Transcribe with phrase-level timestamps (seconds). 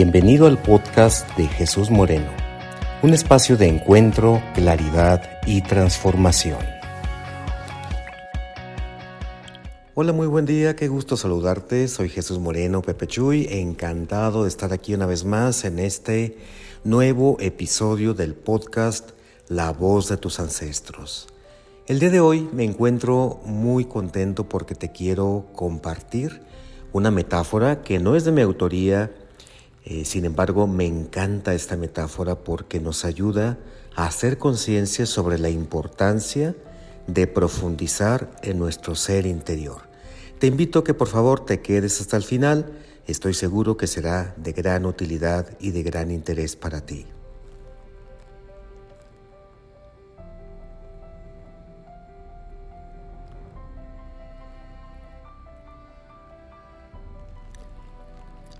[0.00, 2.30] Bienvenido al podcast de Jesús Moreno,
[3.02, 6.60] un espacio de encuentro, claridad y transformación.
[9.96, 11.88] Hola, muy buen día, qué gusto saludarte.
[11.88, 16.38] Soy Jesús Moreno Pepe Chuy, encantado de estar aquí una vez más en este
[16.84, 19.10] nuevo episodio del podcast
[19.48, 21.26] La voz de tus ancestros.
[21.88, 26.40] El día de hoy me encuentro muy contento porque te quiero compartir
[26.92, 29.10] una metáfora que no es de mi autoría,
[29.90, 33.56] eh, sin embargo, me encanta esta metáfora porque nos ayuda
[33.96, 36.54] a hacer conciencia sobre la importancia
[37.06, 39.80] de profundizar en nuestro ser interior.
[40.38, 42.70] Te invito que por favor te quedes hasta el final,
[43.06, 47.06] estoy seguro que será de gran utilidad y de gran interés para ti.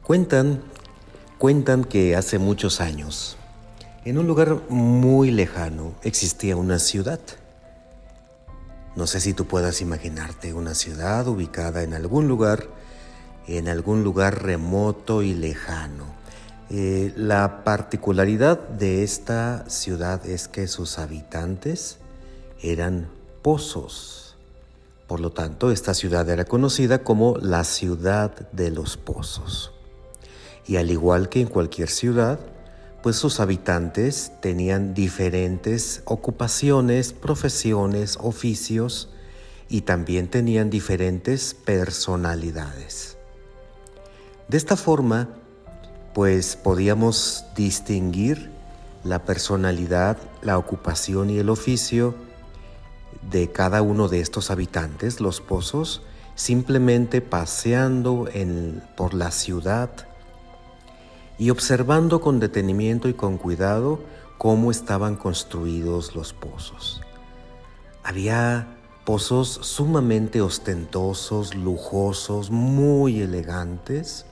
[0.02, 0.62] Cuentan
[1.38, 3.36] Cuentan que hace muchos años,
[4.04, 7.20] en un lugar muy lejano, existía una ciudad.
[8.96, 12.66] No sé si tú puedas imaginarte una ciudad ubicada en algún lugar,
[13.46, 16.06] en algún lugar remoto y lejano.
[16.70, 21.98] Eh, la particularidad de esta ciudad es que sus habitantes
[22.60, 23.10] eran
[23.42, 24.36] pozos.
[25.06, 29.72] Por lo tanto, esta ciudad era conocida como la ciudad de los pozos
[30.68, 32.38] y al igual que en cualquier ciudad,
[33.02, 39.08] pues sus habitantes tenían diferentes ocupaciones, profesiones, oficios
[39.70, 43.16] y también tenían diferentes personalidades.
[44.48, 45.30] De esta forma,
[46.12, 48.50] pues podíamos distinguir
[49.04, 52.14] la personalidad, la ocupación y el oficio
[53.30, 56.02] de cada uno de estos habitantes, los pozos,
[56.34, 58.28] simplemente paseando
[58.96, 60.07] por la ciudad
[61.38, 64.00] y observando con detenimiento y con cuidado
[64.38, 67.00] cómo estaban construidos los pozos.
[68.02, 68.66] Había
[69.04, 74.26] pozos sumamente ostentosos, lujosos, muy elegantes,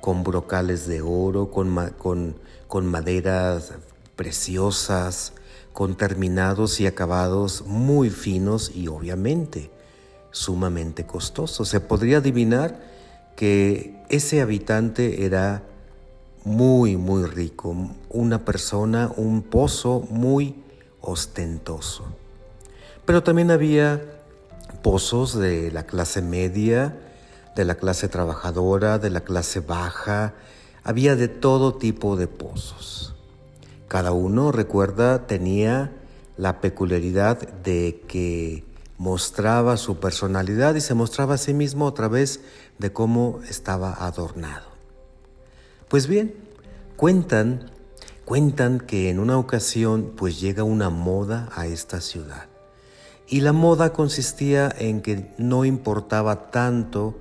[0.00, 2.36] con brocales de oro, con,
[2.68, 3.72] con maderas
[4.16, 5.32] preciosas,
[5.72, 9.70] con terminados y acabados muy finos y obviamente
[10.30, 11.68] sumamente costosos.
[11.68, 12.80] Se podría adivinar
[13.36, 15.62] que ese habitante era
[16.44, 17.74] muy, muy rico,
[18.10, 20.62] una persona, un pozo muy
[21.00, 22.04] ostentoso.
[23.04, 24.02] Pero también había
[24.82, 26.96] pozos de la clase media,
[27.56, 30.34] de la clase trabajadora, de la clase baja,
[30.82, 33.14] había de todo tipo de pozos.
[33.88, 35.92] Cada uno, recuerda, tenía
[36.36, 38.64] la peculiaridad de que
[38.98, 42.40] mostraba su personalidad y se mostraba a sí mismo a través
[42.78, 44.73] de cómo estaba adornado.
[45.94, 46.34] Pues bien,
[46.96, 47.70] cuentan,
[48.24, 52.48] cuentan que en una ocasión pues llega una moda a esta ciudad.
[53.28, 57.16] Y la moda consistía en que no importaba tanto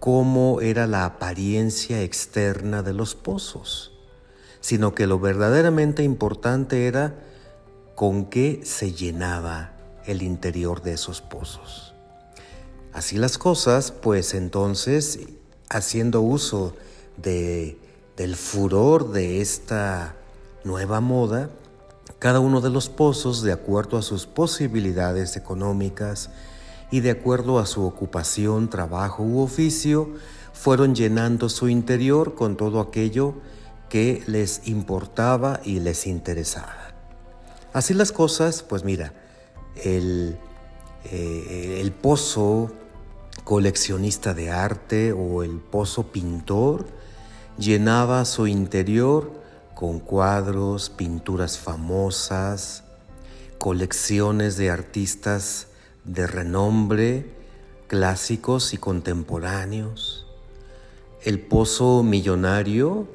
[0.00, 3.92] cómo era la apariencia externa de los pozos,
[4.62, 7.22] sino que lo verdaderamente importante era
[7.96, 9.72] con qué se llenaba
[10.06, 11.92] el interior de esos pozos.
[12.94, 15.18] Así las cosas, pues entonces,
[15.68, 16.74] haciendo uso
[17.18, 17.78] de
[18.16, 20.14] del furor de esta
[20.64, 21.50] nueva moda,
[22.18, 26.30] cada uno de los pozos, de acuerdo a sus posibilidades económicas
[26.90, 30.14] y de acuerdo a su ocupación, trabajo u oficio,
[30.52, 33.34] fueron llenando su interior con todo aquello
[33.90, 36.94] que les importaba y les interesaba.
[37.72, 39.12] Así las cosas, pues mira,
[39.84, 40.38] el,
[41.04, 42.72] eh, pozo
[43.44, 46.86] coleccionista de arte o el pozo pintor,
[47.58, 49.32] llenaba su interior
[49.74, 52.84] con cuadros, pinturas famosas,
[53.58, 55.68] colecciones de artistas
[56.04, 57.34] de renombre,
[57.86, 60.26] clásicos y contemporáneos.
[61.22, 63.08] El pozo millonario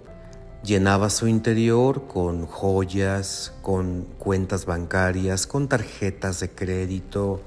[0.63, 7.41] llenaba su interior con joyas, con cuentas bancarias, con tarjetas de crédito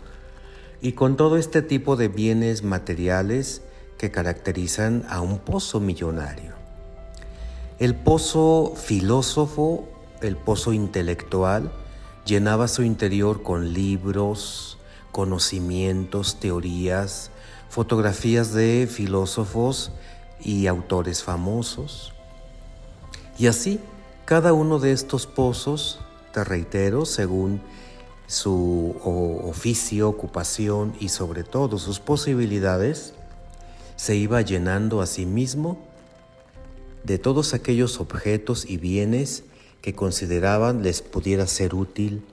[0.81, 3.63] y con todo este tipo de bienes materiales
[3.99, 6.54] que caracterizan a un pozo millonario.
[7.81, 9.89] El pozo filósofo,
[10.21, 11.73] el pozo intelectual,
[12.25, 14.79] llenaba su interior con libros,
[15.11, 17.33] conocimientos, teorías,
[17.69, 19.91] fotografías de filósofos
[20.41, 22.13] y autores famosos.
[23.39, 23.81] Y así,
[24.25, 25.99] cada uno de estos pozos,
[26.33, 27.61] te reitero, según
[28.29, 28.97] su
[29.45, 33.15] oficio, ocupación y sobre todo sus posibilidades,
[33.97, 35.77] se iba llenando a sí mismo
[37.05, 39.45] de todos aquellos objetos y bienes
[39.83, 42.25] que consideraban les pudiera ser útil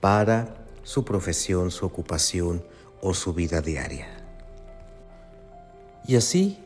[0.00, 2.62] para su profesión, su ocupación
[3.00, 4.08] o su vida diaria.
[6.06, 6.58] Y así,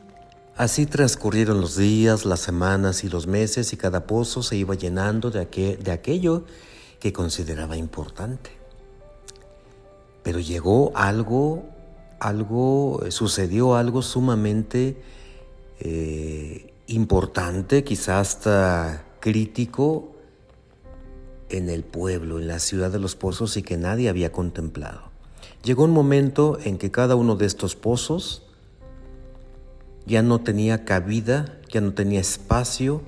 [0.55, 5.29] así transcurrieron los días, las semanas y los meses y cada pozo se iba llenando
[5.29, 5.45] de,
[5.79, 6.45] de aquello
[6.99, 8.49] que consideraba importante.
[10.23, 11.65] Pero llegó algo,
[12.19, 14.97] algo, sucedió algo sumamente
[15.79, 20.15] eh, importante, quizás hasta crítico
[21.49, 25.11] en el pueblo, en la ciudad de los pozos y que nadie había contemplado.
[25.63, 28.43] Llegó un momento en que cada uno de estos pozos
[30.05, 33.01] ya no tenía cabida, ya no tenía espacio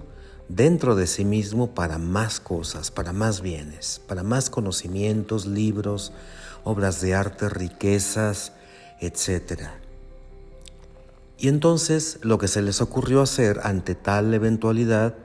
[0.47, 6.13] dentro de sí mismo para más cosas, para más bienes, para más conocimientos, libros,
[6.63, 8.53] obras de arte, riquezas,
[9.01, 9.69] etc.
[11.37, 15.15] Y entonces lo que se les ocurrió hacer ante tal eventualidad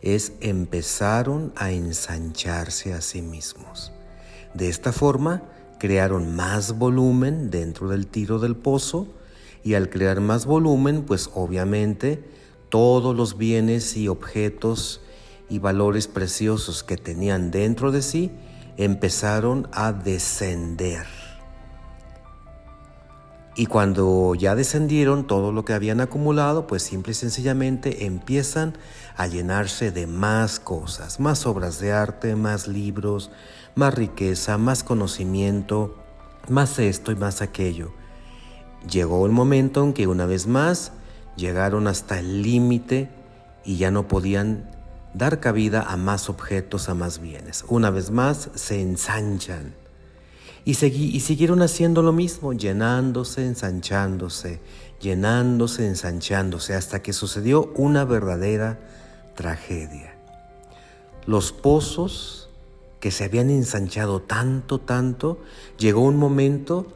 [0.00, 3.92] es empezaron a ensancharse a sí mismos.
[4.54, 5.42] De esta forma,
[5.78, 9.06] crearon más volumen dentro del tiro del pozo
[9.64, 12.24] y al crear más volumen, pues obviamente
[12.68, 15.00] todos los bienes y objetos
[15.48, 18.30] y valores preciosos que tenían dentro de sí
[18.76, 21.21] empezaron a descender.
[23.54, 28.78] Y cuando ya descendieron todo lo que habían acumulado, pues simple y sencillamente empiezan
[29.14, 33.30] a llenarse de más cosas, más obras de arte, más libros,
[33.74, 35.98] más riqueza, más conocimiento,
[36.48, 37.92] más esto y más aquello.
[38.90, 40.92] Llegó el momento en que una vez más
[41.36, 43.10] llegaron hasta el límite
[43.64, 44.70] y ya no podían
[45.12, 47.66] dar cabida a más objetos, a más bienes.
[47.68, 49.81] Una vez más se ensanchan
[50.64, 54.60] y, y siguieron haciendo lo mismo, llenándose, ensanchándose,
[55.00, 58.78] llenándose, ensanchándose, hasta que sucedió una verdadera
[59.34, 60.14] tragedia.
[61.26, 62.48] Los pozos
[63.00, 65.40] que se habían ensanchado tanto, tanto,
[65.78, 66.86] llegó un momento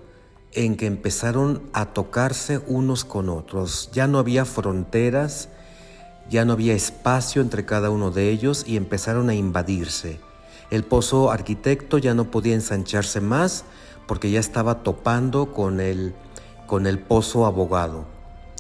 [0.53, 3.91] en que empezaron a tocarse unos con otros.
[3.93, 5.49] Ya no había fronteras,
[6.31, 10.19] ya no había espacio entre cada uno de ellos y empezaron a invadirse.
[10.71, 13.65] El pozo arquitecto ya no podía ensancharse más
[14.07, 16.15] porque ya estaba topando con el,
[16.67, 18.07] con el pozo abogado.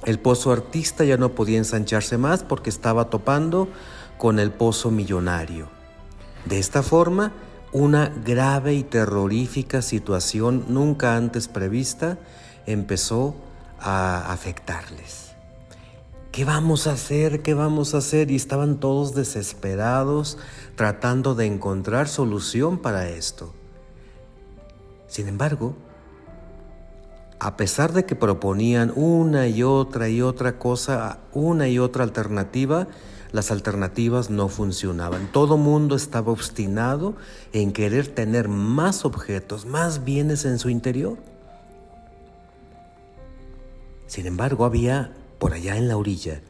[0.04, 3.68] El pozo artista ya no podía ensancharse más porque estaba topando
[4.18, 5.68] con el pozo millonario.
[6.44, 7.32] De esta forma,
[7.72, 12.18] una grave y terrorífica situación nunca antes prevista
[12.66, 13.34] empezó
[13.80, 15.35] a afectarles.
[16.36, 17.40] ¿Qué vamos a hacer?
[17.40, 18.30] ¿Qué vamos a hacer?
[18.30, 20.36] Y estaban todos desesperados
[20.74, 23.54] tratando de encontrar solución para esto.
[25.06, 25.74] Sin embargo,
[27.38, 32.86] a pesar de que proponían una y otra y otra cosa, una y otra alternativa,
[33.32, 35.32] las alternativas no funcionaban.
[35.32, 37.14] Todo mundo estaba obstinado
[37.54, 41.16] en querer tener más objetos, más bienes en su interior.
[44.06, 46.40] Sin embargo, había por allá en la orilla,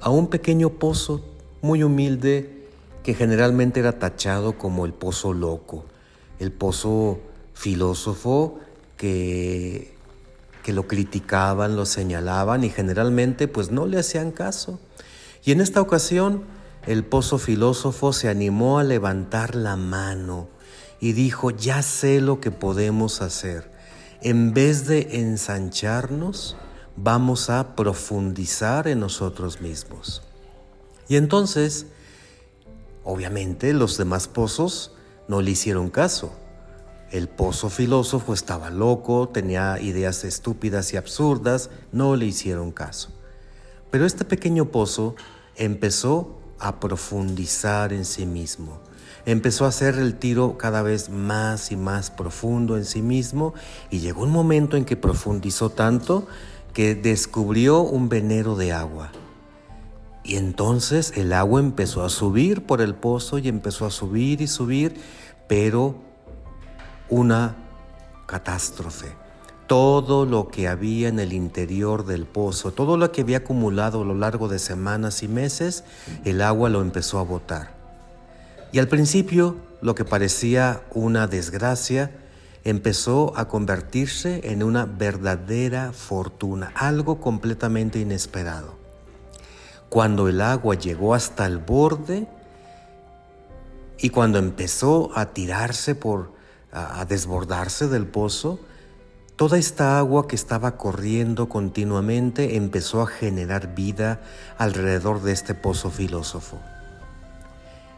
[0.00, 1.24] a un pequeño pozo
[1.62, 2.68] muy humilde
[3.02, 5.84] que generalmente era tachado como el pozo loco,
[6.38, 7.20] el pozo
[7.54, 8.58] filósofo
[8.96, 9.94] que,
[10.62, 14.80] que lo criticaban, lo señalaban y generalmente pues no le hacían caso.
[15.44, 16.44] Y en esta ocasión
[16.86, 20.48] el pozo filósofo se animó a levantar la mano
[21.00, 23.70] y dijo, ya sé lo que podemos hacer.
[24.22, 26.56] En vez de ensancharnos,
[26.96, 30.22] vamos a profundizar en nosotros mismos.
[31.08, 31.86] Y entonces,
[33.02, 34.92] obviamente, los demás pozos
[35.28, 36.32] no le hicieron caso.
[37.10, 43.10] El pozo filósofo estaba loco, tenía ideas estúpidas y absurdas, no le hicieron caso.
[43.90, 45.14] Pero este pequeño pozo
[45.56, 48.80] empezó a profundizar en sí mismo.
[49.26, 53.54] Empezó a hacer el tiro cada vez más y más profundo en sí mismo
[53.90, 56.26] y llegó un momento en que profundizó tanto
[56.74, 59.12] que descubrió un venero de agua.
[60.24, 64.46] Y entonces el agua empezó a subir por el pozo y empezó a subir y
[64.46, 64.96] subir,
[65.48, 65.94] pero
[67.08, 67.54] una
[68.26, 69.14] catástrofe.
[69.66, 74.04] Todo lo que había en el interior del pozo, todo lo que había acumulado a
[74.04, 75.84] lo largo de semanas y meses,
[76.24, 77.74] el agua lo empezó a botar.
[78.72, 82.10] Y al principio, lo que parecía una desgracia,
[82.64, 88.74] empezó a convertirse en una verdadera fortuna, algo completamente inesperado.
[89.90, 92.26] Cuando el agua llegó hasta el borde
[93.98, 96.32] y cuando empezó a tirarse por
[96.72, 98.58] a, desbordarse del pozo,
[99.36, 104.20] Toda esta agua que estaba corriendo continuamente empezó a generar vida
[104.58, 106.60] alrededor de este pozo filósofo.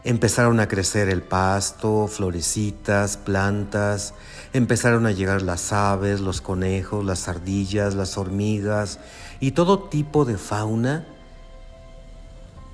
[0.03, 4.13] Empezaron a crecer el pasto, florecitas, plantas,
[4.53, 8.99] empezaron a llegar las aves, los conejos, las ardillas, las hormigas
[9.39, 11.05] y todo tipo de fauna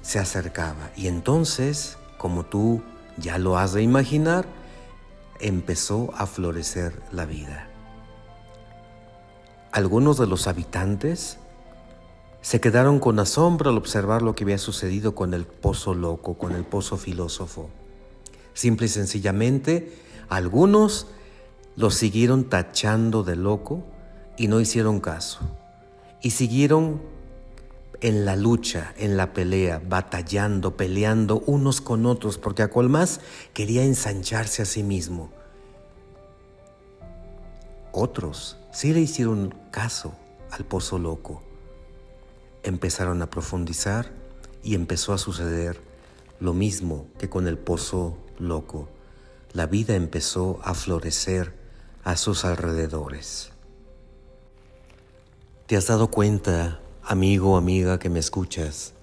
[0.01, 0.91] se acercaba.
[0.95, 2.83] Y entonces, como tú
[3.17, 4.45] ya lo has de imaginar,
[5.39, 7.67] empezó a florecer la vida.
[9.71, 11.39] Algunos de los habitantes
[12.43, 16.51] se quedaron con asombro al observar lo que había sucedido con el pozo loco, con
[16.51, 17.69] el pozo filósofo.
[18.53, 19.97] Simple y sencillamente,
[20.27, 21.07] algunos
[21.77, 23.85] lo siguieron tachando de loco
[24.37, 25.39] y no hicieron caso.
[26.21, 27.01] Y siguieron
[28.01, 33.21] en la lucha, en la pelea, batallando, peleando unos con otros, porque a cual más
[33.53, 35.31] quería ensancharse a sí mismo.
[37.93, 40.13] Otros sí le hicieron caso
[40.51, 41.41] al pozo loco.
[42.63, 44.11] Empezaron a profundizar
[44.63, 45.81] y empezó a suceder
[46.39, 48.89] lo mismo que con el pozo loco.
[49.53, 51.53] La vida empezó a florecer
[52.03, 53.51] a sus alrededores.
[55.67, 58.93] ¿Te has dado cuenta, amigo o amiga que me escuchas,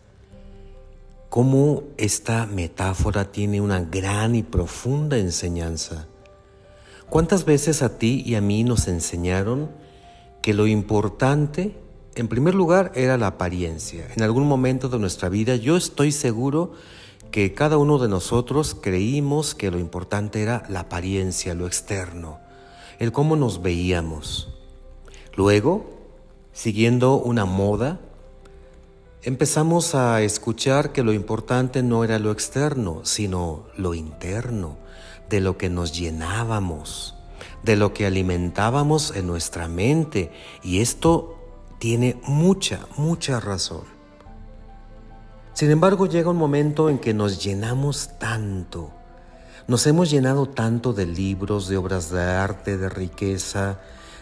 [1.29, 6.07] cómo esta metáfora tiene una gran y profunda enseñanza?
[7.09, 9.71] ¿Cuántas veces a ti y a mí nos enseñaron
[10.43, 11.75] que lo importante,
[12.15, 14.09] en primer lugar, era la apariencia?
[14.17, 16.73] En algún momento de nuestra vida yo estoy seguro
[17.31, 22.41] que cada uno de nosotros creímos que lo importante era la apariencia, lo externo,
[22.99, 24.49] el cómo nos veíamos.
[25.37, 25.89] Luego,
[26.53, 28.01] siguiendo una moda,
[29.23, 34.77] empezamos a escuchar que lo importante no era lo externo, sino lo interno
[35.29, 37.15] de lo que nos llenábamos,
[37.63, 40.33] de lo que alimentábamos en nuestra mente.
[40.65, 41.40] Y esto
[41.81, 43.85] tiene mucha, mucha razón.
[45.55, 48.93] Sin embargo, llega un momento en que nos llenamos tanto,
[49.67, 53.81] nos hemos llenado tanto de libros, de obras de arte, de riqueza,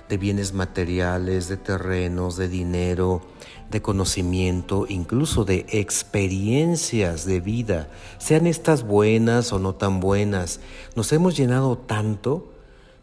[0.08, 3.22] de bienes materiales, de terrenos, de dinero,
[3.70, 7.88] de conocimiento, incluso de experiencias de vida,
[8.18, 10.60] sean estas buenas o no tan buenas.
[10.94, 12.52] Nos hemos llenado tanto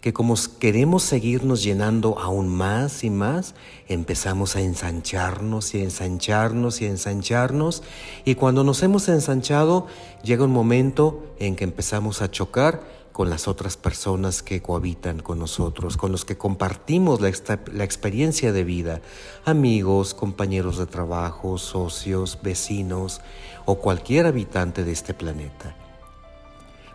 [0.05, 3.55] que como queremos seguirnos llenando aún más y más,
[3.87, 7.81] empezamos a ensancharnos y ensancharnos y ensancharnos
[8.23, 9.87] y cuando nos hemos ensanchado
[10.21, 12.83] llega un momento en que empezamos a chocar
[13.13, 17.31] con las otras personas que cohabitan con nosotros, con los que compartimos la,
[17.73, 19.01] la, experiencia de vida,
[19.43, 23.21] amigos, compañeros de trabajo, socios, vecinos
[23.65, 25.75] o cualquier habitante de este planeta.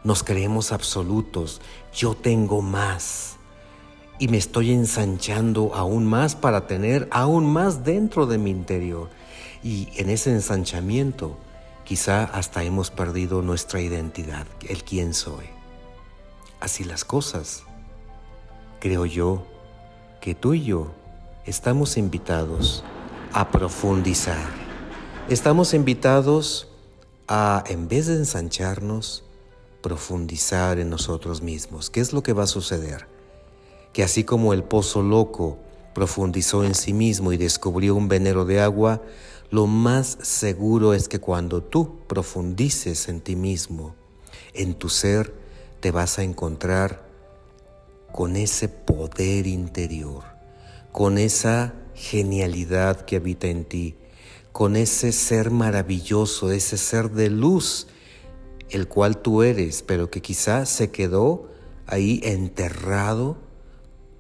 [0.05, 1.61] Nos creemos absolutos,
[1.93, 3.37] yo tengo más
[4.19, 9.09] y me estoy ensanchando aún más para tener aún más dentro de mi interior.
[9.63, 11.37] Y en ese ensanchamiento
[11.85, 15.61] quizá hasta hemos perdido nuestra identidad, el quién soy
[16.61, 17.65] así las cosas.
[18.79, 19.45] Creo yo
[20.21, 20.93] que tú y yo
[21.47, 22.85] estamos invitados
[23.33, 24.49] a profundizar.
[25.29, 26.69] Estamos invitados
[27.29, 29.25] a, en vez de ensancharnos,
[29.83, 31.91] profundizar en nosotros mismos.
[31.91, 33.07] ¿Qué es lo que va a suceder?
[33.93, 35.59] Que así como el pozo loco
[35.95, 39.03] profundizó en sí mismo y descubrió un venero de agua,
[39.51, 43.95] lo más seguro es que cuando tú profundices en ti mismo,
[44.55, 45.35] en tu ser,
[45.81, 47.09] te vas a encontrar
[48.13, 50.25] con ese poder interior,
[50.93, 53.97] con esa genialidad que habita en ti,
[54.53, 57.87] con ese ser maravilloso, ese ser de luz,
[58.71, 61.49] el cual tú eres, pero que quizás se quedó
[61.87, 63.37] ahí enterrado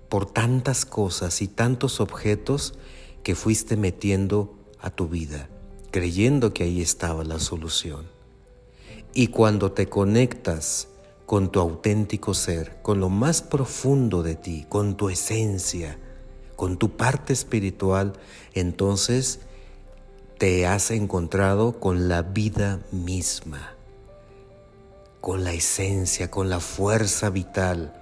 [0.08, 2.74] por tantas cosas y tantos objetos
[3.22, 5.48] que fuiste metiendo a tu vida,
[5.90, 8.06] creyendo que ahí estaba la solución.
[9.14, 10.88] Y cuando te conectas
[11.26, 15.96] con tu auténtico ser, con lo más profundo de ti, con tu esencia,
[16.56, 18.14] con tu parte espiritual,
[18.52, 19.40] entonces
[20.38, 23.74] te has encontrado con la vida misma,
[25.20, 27.92] con la esencia, con la fuerza vital.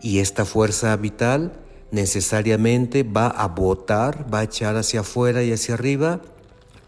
[0.00, 1.52] Y esta fuerza vital
[1.90, 6.20] necesariamente va a botar, va a echar hacia afuera y hacia arriba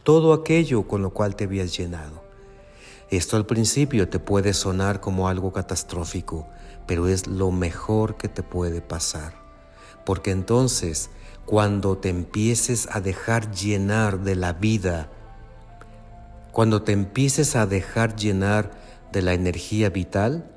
[0.03, 2.23] todo aquello con lo cual te habías llenado.
[3.11, 6.49] Esto al principio te puede sonar como algo catastrófico,
[6.87, 9.35] pero es lo mejor que te puede pasar.
[10.05, 11.11] Porque entonces,
[11.45, 15.09] cuando te empieces a dejar llenar de la vida,
[16.51, 20.51] cuando te empieces a dejar llenar de la energía vital,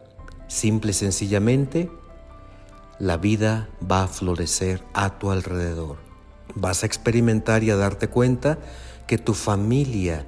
[0.48, 1.90] simple y sencillamente,
[3.00, 5.98] la vida va a florecer a tu alrededor.
[6.56, 8.60] Vas a experimentar y a darte cuenta
[9.08, 10.28] que tu familia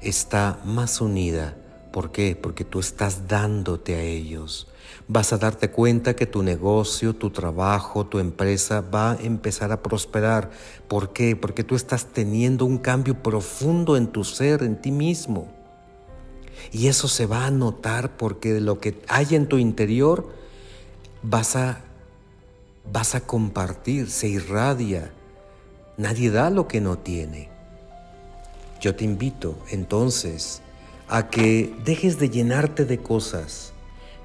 [0.00, 1.56] está más unida.
[1.92, 2.36] ¿Por qué?
[2.36, 4.68] Porque tú estás dándote a ellos.
[5.06, 9.82] Vas a darte cuenta que tu negocio, tu trabajo, tu empresa va a empezar a
[9.82, 10.50] prosperar.
[10.88, 11.36] ¿Por qué?
[11.36, 15.63] Porque tú estás teniendo un cambio profundo en tu ser, en ti mismo.
[16.72, 20.28] Y eso se va a notar porque lo que hay en tu interior
[21.22, 21.80] vas a,
[22.92, 25.12] vas a compartir, se irradia.
[25.96, 27.48] Nadie da lo que no tiene.
[28.80, 30.60] Yo te invito entonces
[31.08, 33.72] a que dejes de llenarte de cosas.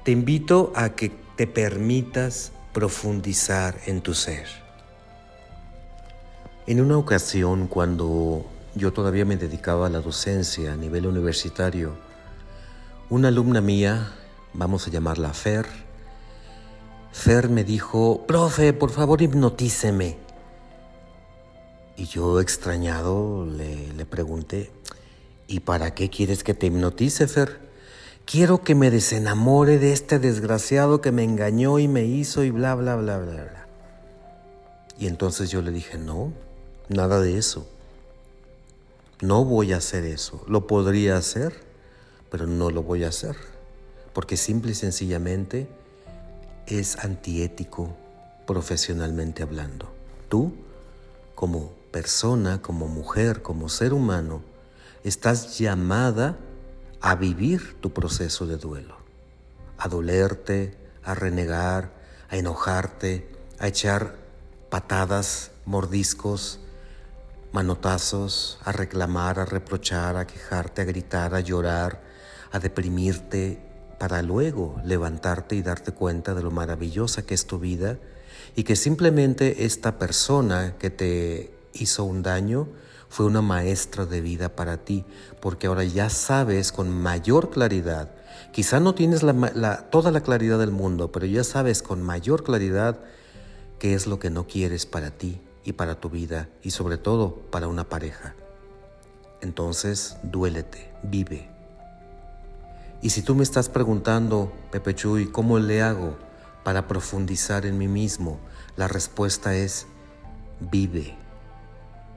[0.04, 4.46] Te invito a que te permitas profundizar en tu ser.
[6.66, 8.44] En una ocasión, cuando
[8.74, 11.94] yo todavía me dedicaba a la docencia a nivel universitario,
[13.10, 14.12] una alumna mía,
[14.54, 15.66] vamos a llamarla Fer,
[17.12, 20.16] Fer me dijo, profe, por favor hipnotíceme.
[21.96, 24.70] Y yo extrañado le, le pregunté,
[25.48, 27.58] ¿y para qué quieres que te hipnotice, Fer?
[28.26, 32.76] Quiero que me desenamore de este desgraciado que me engañó y me hizo y bla,
[32.76, 33.66] bla, bla, bla, bla.
[35.00, 36.32] Y entonces yo le dije, no,
[36.88, 37.66] nada de eso.
[39.20, 40.44] No voy a hacer eso.
[40.46, 41.69] Lo podría hacer,
[42.30, 43.36] pero no lo voy a hacer,
[44.12, 45.68] porque simple y sencillamente
[46.66, 47.96] es antiético
[48.46, 49.92] profesionalmente hablando.
[50.28, 50.54] Tú,
[51.34, 54.42] como persona, como mujer, como ser humano,
[55.04, 56.36] estás llamada
[57.00, 58.96] a vivir tu proceso de duelo,
[59.78, 61.90] a dolerte, a renegar,
[62.28, 64.16] a enojarte, a echar
[64.68, 66.60] patadas, mordiscos,
[67.52, 72.09] manotazos, a reclamar, a reprochar, a quejarte, a gritar, a llorar,
[72.52, 73.58] a deprimirte
[73.98, 77.98] para luego levantarte y darte cuenta de lo maravillosa que es tu vida
[78.56, 82.68] y que simplemente esta persona que te hizo un daño
[83.08, 85.04] fue una maestra de vida para ti,
[85.40, 88.10] porque ahora ya sabes con mayor claridad,
[88.52, 89.22] quizá no tienes
[89.90, 93.00] toda la claridad del mundo, pero ya sabes con mayor claridad
[93.78, 97.34] qué es lo que no quieres para ti y para tu vida y sobre todo
[97.50, 98.34] para una pareja.
[99.40, 101.50] Entonces, duélete, vive,
[103.02, 106.18] y si tú me estás preguntando, Pepe Chuy, ¿cómo le hago
[106.64, 108.38] para profundizar en mí mismo?
[108.76, 109.86] La respuesta es,
[110.60, 111.16] vive.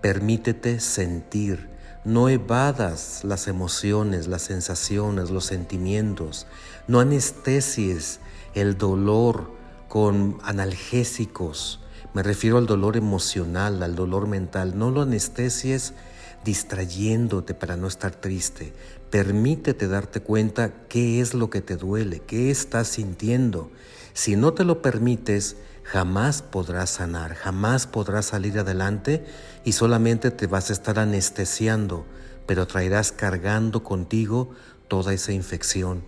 [0.02, 1.70] Permítete sentir.
[2.04, 6.48] No evadas las emociones, las sensaciones, los sentimientos.
[6.88, 8.20] No anestesies
[8.54, 9.52] el dolor
[9.88, 11.80] con analgésicos.
[12.14, 14.78] Me refiero al dolor emocional, al dolor mental.
[14.78, 15.94] No lo anestesies
[16.44, 18.74] distrayéndote para no estar triste.
[19.10, 23.72] Permítete darte cuenta qué es lo que te duele, qué estás sintiendo.
[24.14, 29.24] Si no te lo permites, jamás podrás sanar, jamás podrás salir adelante
[29.64, 32.06] y solamente te vas a estar anestesiando,
[32.46, 34.52] pero traerás cargando contigo
[34.88, 36.04] toda esa infección,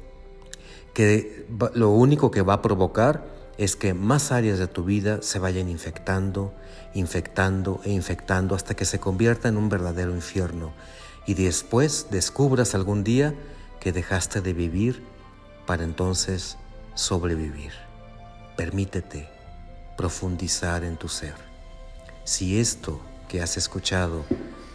[0.93, 5.39] que lo único que va a provocar es que más áreas de tu vida se
[5.39, 6.53] vayan infectando,
[6.93, 10.73] infectando e infectando hasta que se convierta en un verdadero infierno
[11.25, 13.33] y después descubras algún día
[13.79, 15.03] que dejaste de vivir
[15.65, 16.57] para entonces
[16.93, 17.71] sobrevivir.
[18.55, 19.29] Permítete
[19.97, 21.35] profundizar en tu ser.
[22.23, 24.25] Si esto que has escuchado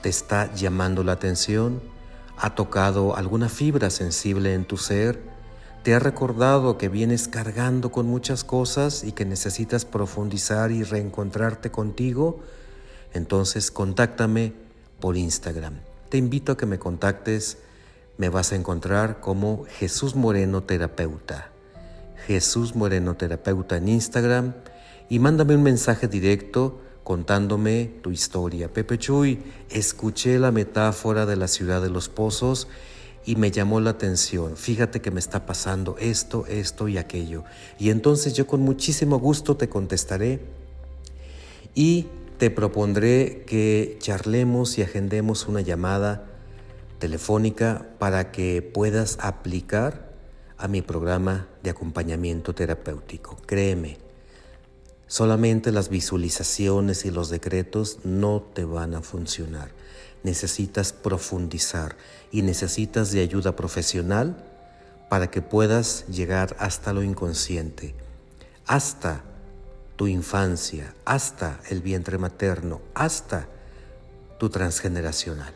[0.02, 1.82] te está llamando la atención,
[2.36, 5.29] ha tocado alguna fibra sensible en tu ser,
[5.82, 11.70] te ha recordado que vienes cargando con muchas cosas y que necesitas profundizar y reencontrarte
[11.70, 12.40] contigo,
[13.14, 14.52] entonces contáctame
[15.00, 15.80] por Instagram.
[16.10, 17.58] Te invito a que me contactes,
[18.18, 21.50] me vas a encontrar como Jesús Moreno Terapeuta.
[22.26, 24.54] Jesús Moreno Terapeuta en Instagram
[25.08, 28.70] y mándame un mensaje directo contándome tu historia.
[28.70, 32.68] Pepe Chuy, escuché la metáfora de la ciudad de los pozos
[33.24, 34.56] y me llamó la atención.
[34.56, 37.44] Fíjate que me está pasando esto, esto y aquello.
[37.78, 40.40] Y entonces yo con muchísimo gusto te contestaré
[41.74, 42.06] y
[42.38, 46.26] te propondré que charlemos y agendemos una llamada
[46.98, 50.10] telefónica para que puedas aplicar
[50.56, 53.36] a mi programa de acompañamiento terapéutico.
[53.46, 53.98] Créeme,
[55.06, 59.70] solamente las visualizaciones y los decretos no te van a funcionar
[60.22, 61.96] necesitas profundizar
[62.30, 64.44] y necesitas de ayuda profesional
[65.08, 67.94] para que puedas llegar hasta lo inconsciente,
[68.66, 69.22] hasta
[69.96, 73.48] tu infancia, hasta el vientre materno, hasta
[74.38, 75.52] tu transgeneracional.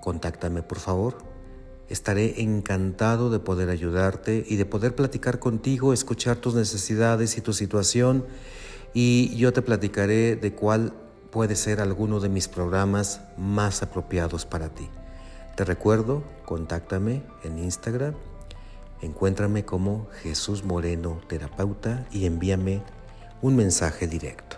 [0.00, 1.36] Contáctame por favor
[1.88, 7.52] Estaré encantado de poder ayudarte y de poder platicar contigo, escuchar tus necesidades y tu
[7.52, 8.26] situación
[8.92, 10.94] y yo te platicaré de cuál
[11.36, 14.88] puede ser alguno de mis programas más apropiados para ti.
[15.54, 18.14] Te recuerdo, contáctame en Instagram,
[19.02, 22.80] encuéntrame como Jesús Moreno Terapeuta y envíame
[23.42, 24.56] un mensaje directo.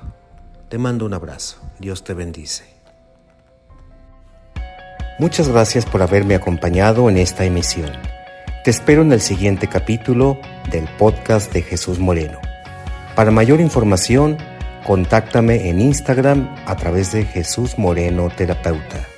[0.68, 1.56] Te mando un abrazo.
[1.80, 2.62] Dios te bendice.
[5.18, 7.90] Muchas gracias por haberme acompañado en esta emisión.
[8.62, 10.38] Te espero en el siguiente capítulo
[10.70, 12.38] del podcast de Jesús Moreno.
[13.16, 14.38] Para mayor información,
[14.88, 19.17] contáctame en Instagram a través de Jesús Moreno Terapeuta.